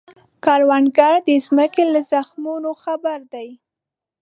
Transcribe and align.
کروندګر 0.43 1.13
د 1.27 1.29
ځمکې 1.45 1.83
له 1.93 2.01
زخمونو 2.11 2.69
خبر 2.83 3.19
دی 3.33 3.49